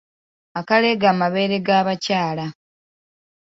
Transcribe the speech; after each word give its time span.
Akaleega 0.59 1.07
amabeere 1.11 1.57
g'abakyala. 1.65 2.45